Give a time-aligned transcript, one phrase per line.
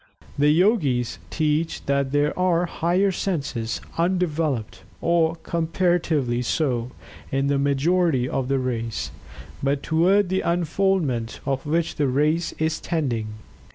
[0.35, 6.89] The Yogis teach that there are higher senses, undeveloped, or comparatively so,
[7.31, 9.11] in the majority of the race,
[9.61, 13.27] but toward the unfoldment of which the race is tending.